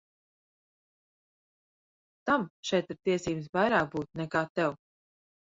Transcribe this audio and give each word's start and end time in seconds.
Tam 2.29 2.47
šeit 2.71 2.91
ir 2.95 3.01
tiesības 3.11 3.51
vairāk 3.59 3.93
būt 3.97 4.21
nekā 4.23 4.43
tev. 4.57 4.77